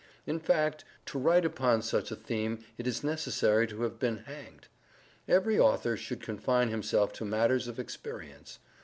In 0.25 0.39
fact, 0.39 0.83
to 1.05 1.19
write 1.19 1.45
upon 1.45 1.83
such 1.83 2.09
a 2.09 2.15
theme 2.15 2.65
it 2.75 2.87
is 2.87 3.03
necessary 3.03 3.67
to 3.67 3.83
have 3.83 3.99
been 3.99 4.17
hanged. 4.25 4.67
Every 5.27 5.59
author 5.59 5.95
should 5.95 6.23
confine 6.23 6.69
himself 6.69 7.13
to 7.13 7.23
matters 7.23 7.67
of 7.67 7.77
experience. 7.79 8.57